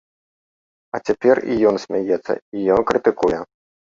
А 0.97 1.01
цяпер 1.09 1.41
і 1.55 1.57
ён 1.71 1.75
смяецца, 1.85 2.33
і 2.57 2.65
ён 2.77 2.81
крытыкуе. 2.93 3.39